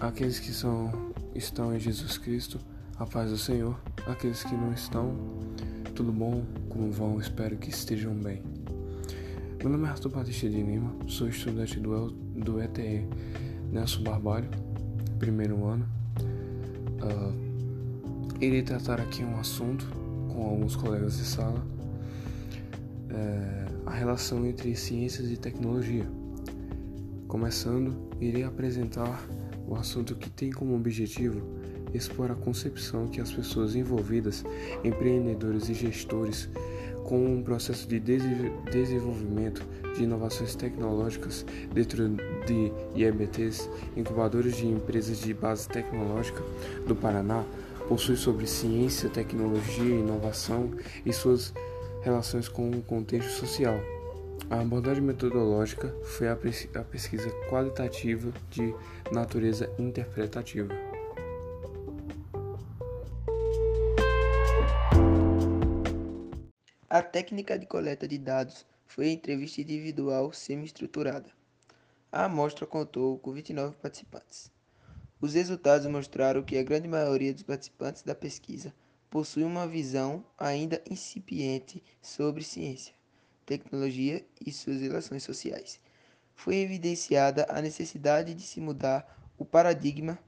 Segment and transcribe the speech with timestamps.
[0.00, 2.58] aqueles que são, estão em Jesus Cristo,
[2.98, 5.14] a paz do Senhor, aqueles que não estão,
[5.94, 8.42] tudo bom, como vão, espero que estejam bem.
[9.60, 13.06] Meu nome é Arthur Batista de Lima, sou estudante do, do ETE
[13.72, 14.48] Nelson Barbalho,
[15.18, 15.88] primeiro ano.
[17.02, 19.84] Uh, irei tratar aqui um assunto
[20.28, 21.66] com alguns colegas de sala,
[23.10, 26.06] é, a relação entre ciências e tecnologia.
[27.26, 29.26] Começando, irei apresentar
[29.68, 31.42] o assunto que tem como objetivo
[31.92, 34.44] expor a concepção que as pessoas envolvidas,
[34.84, 36.48] empreendedores e gestores,
[37.04, 42.06] com um processo de desenvolvimento de inovações tecnológicas dentro
[42.46, 46.42] de IEBTs, incubadores de empresas de base tecnológica
[46.86, 47.44] do Paraná,
[47.88, 50.70] possui sobre ciência, tecnologia inovação
[51.06, 51.54] e suas
[52.02, 53.80] relações com o contexto social.
[54.50, 58.74] A abordagem metodológica foi a pesquisa qualitativa de
[59.12, 60.72] natureza interpretativa.
[66.88, 71.30] A técnica de coleta de dados foi a entrevista individual semi-estruturada.
[72.10, 74.50] A amostra contou com 29 participantes.
[75.20, 78.72] Os resultados mostraram que a grande maioria dos participantes da pesquisa
[79.10, 82.97] possui uma visão ainda incipiente sobre ciência
[83.48, 85.80] tecnologia e suas relações sociais.
[86.34, 90.18] Foi evidenciada a necessidade de se mudar o paradigma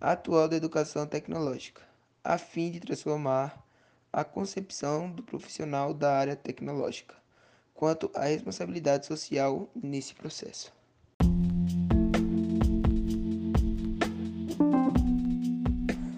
[0.00, 1.82] atual da educação tecnológica,
[2.24, 3.64] a fim de transformar
[4.12, 7.14] a concepção do profissional da área tecnológica
[7.72, 10.74] quanto à responsabilidade social nesse processo.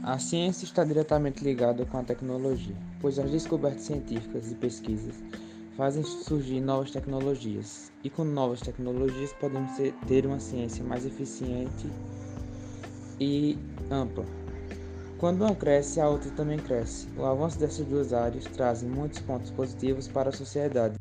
[0.02, 5.14] A ciência está diretamente ligada com a tecnologia, pois as descobertas científicas e pesquisas
[5.78, 9.70] fazem surgir novas tecnologias, e com novas tecnologias podemos
[10.08, 11.86] ter uma ciência mais eficiente
[13.20, 13.56] e
[13.88, 14.24] ampla.
[15.18, 17.06] Quando uma cresce, a outra também cresce.
[17.16, 20.96] O avanço dessas duas áreas trazem muitos pontos positivos para a sociedade.